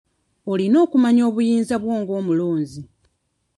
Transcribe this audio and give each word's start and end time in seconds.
Olina 0.51 0.77
okumanya 0.85 1.21
obuyinza 1.29 1.75
bwo 1.81 1.93
ng'omulonzi. 2.01 2.81